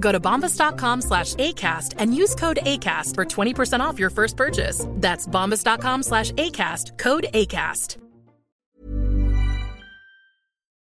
[0.00, 4.84] Go to bombas.com slash ACAST and use code ACAST for 20% off your first purchase.
[4.96, 7.98] That's bombas.com slash ACAST, code ACAST.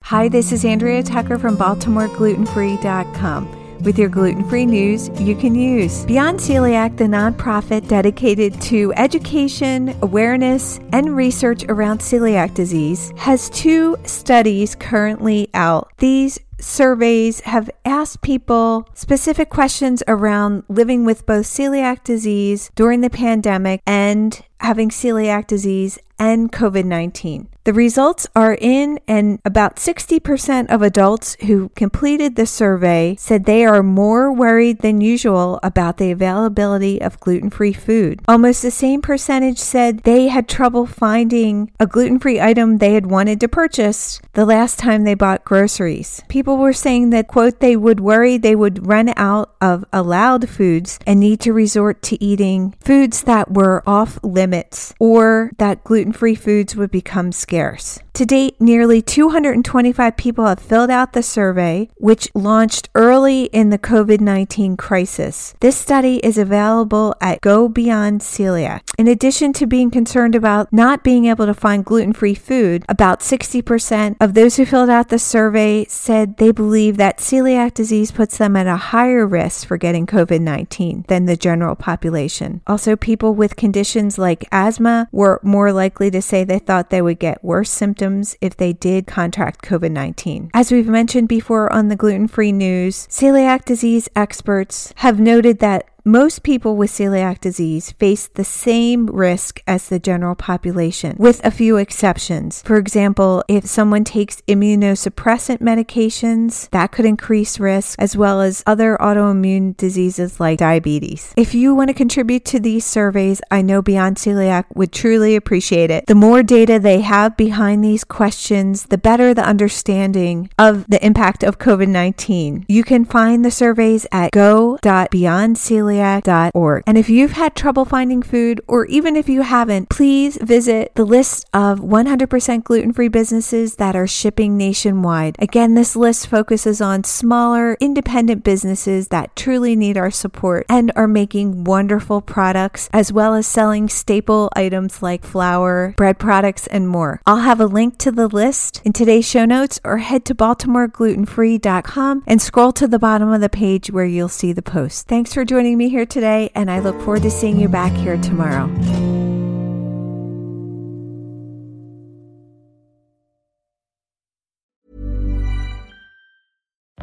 [0.03, 6.05] Hi, this is Andrea Tucker from BaltimoreGlutenFree.com with your gluten free news you can use.
[6.05, 13.97] Beyond Celiac, the nonprofit dedicated to education, awareness, and research around celiac disease, has two
[14.05, 15.91] studies currently out.
[15.97, 23.09] These surveys have asked people specific questions around living with both celiac disease during the
[23.09, 27.49] pandemic and having celiac disease and COVID 19.
[27.65, 33.65] The results are in, and about 60% of adults who completed the survey said they
[33.65, 38.21] are more worried than usual about the availability of gluten free food.
[38.27, 43.07] Almost the same percentage said they had trouble finding a gluten free item they had
[43.07, 46.21] wanted to purchase the last time they bought groceries.
[46.27, 50.99] People were saying that, quote, they would worry they would run out of allowed foods
[51.07, 54.54] and need to resort to eating foods that were off limits
[54.99, 57.99] or that gluten free foods would become scarce.
[58.15, 63.77] To date, nearly 225 people have filled out the survey, which launched early in the
[63.77, 65.53] COVID 19 crisis.
[65.59, 68.83] This study is available at Go Beyond Celiac.
[68.97, 73.19] In addition to being concerned about not being able to find gluten free food, about
[73.19, 78.37] 60% of those who filled out the survey said they believe that celiac disease puts
[78.37, 82.61] them at a higher risk for getting COVID 19 than the general population.
[82.65, 87.19] Also, people with conditions like asthma were more likely to say they thought they would
[87.19, 88.04] get worse symptoms
[88.39, 90.51] if they did contract COVID 19.
[90.53, 95.89] As we've mentioned before on the gluten free news, celiac disease experts have noted that
[96.07, 101.49] most people with celiac disease face the same risk as the general population, with a
[101.49, 102.61] few exceptions.
[102.61, 108.97] For example, if someone takes immunosuppressant medications, that could increase risk, as well as other
[109.01, 111.33] autoimmune diseases like diabetes.
[111.35, 115.89] If you want to contribute to these surveys, I know Beyond Celiac would truly appreciate
[115.89, 116.05] it.
[116.05, 121.41] The more data they have behind these questions, the better the understanding of the impact
[121.41, 122.65] of COVID 19.
[122.67, 126.83] You can find the surveys at go.beyondceliac celiac.org.
[126.85, 131.05] And if you've had trouble finding food, or even if you haven't, please visit the
[131.05, 135.35] list of 100% gluten free businesses that are shipping nationwide.
[135.39, 141.07] Again, this list focuses on smaller, independent businesses that truly need our support and are
[141.07, 147.21] making wonderful products, as well as selling staple items like flour, bread products, and more.
[147.25, 152.23] I'll have a link to the list in today's show notes, or head to BaltimoreGlutenFree.com
[152.27, 155.07] and scroll to the bottom of the page where you'll see the post.
[155.07, 158.17] Thanks for joining me here today, and I look forward to seeing you back here
[158.17, 158.69] tomorrow.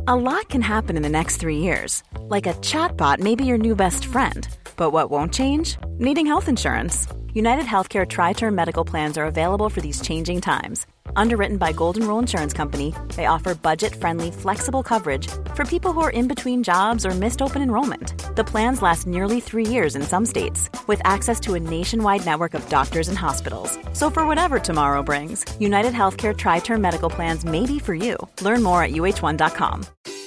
[0.09, 2.03] A lot can happen in the next three years.
[2.23, 4.49] Like a chatbot may be your new best friend.
[4.77, 5.77] But what won't change?
[5.91, 7.07] Needing health insurance.
[7.33, 10.87] United Healthcare Tri Term Medical Plans are available for these changing times.
[11.17, 16.01] Underwritten by Golden Rule Insurance Company, they offer budget friendly, flexible coverage for people who
[16.01, 18.15] are in between jobs or missed open enrollment.
[18.37, 22.55] The plans last nearly three years in some states, with access to a nationwide network
[22.55, 23.79] of doctors and hospitals.
[23.93, 28.17] So, for whatever tomorrow brings, United Healthcare Tri Term Medical Plans may be for you.
[28.41, 29.85] Learn more at uh1.com.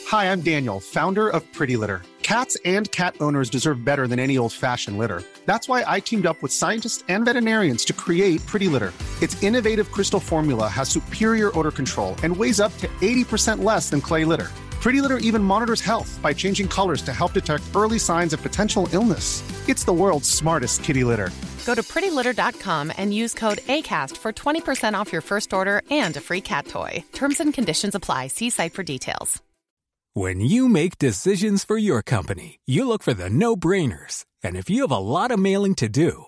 [0.07, 2.03] Hi, I'm Daniel, founder of Pretty Litter.
[2.21, 5.21] Cats and cat owners deserve better than any old fashioned litter.
[5.45, 8.93] That's why I teamed up with scientists and veterinarians to create Pretty Litter.
[9.21, 14.01] Its innovative crystal formula has superior odor control and weighs up to 80% less than
[14.01, 14.51] clay litter.
[14.85, 18.87] Pretty Litter even monitors health by changing colors to help detect early signs of potential
[18.93, 19.41] illness.
[19.67, 21.31] It's the world's smartest kitty litter.
[21.65, 26.21] Go to prettylitter.com and use code ACAST for 20% off your first order and a
[26.21, 27.03] free cat toy.
[27.13, 28.27] Terms and conditions apply.
[28.27, 29.41] See site for details.
[30.13, 34.23] When you make decisions for your company, you look for the no brainers.
[34.43, 36.27] And if you have a lot of mailing to do,